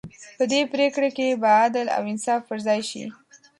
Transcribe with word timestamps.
په 0.37 0.43
دې 0.51 0.61
پرېکړې 0.73 1.09
کې 1.17 1.27
به 1.41 1.49
عدل 1.63 1.87
او 1.97 2.01
انصاف 2.11 2.41
پر 2.49 2.57
ځای 2.67 2.81
شي. 2.89 3.03